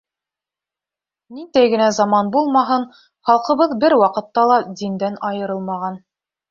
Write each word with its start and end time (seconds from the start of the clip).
Ниндәй 1.39 1.69
генә 1.75 1.91
заман 1.99 2.33
булмаһын, 2.37 2.89
халҡыбыҙ 3.31 3.79
бер 3.85 3.99
ваҡытта 4.07 4.51
ла 4.55 4.61
диндән 4.83 5.25
айырылмаған. 5.33 6.07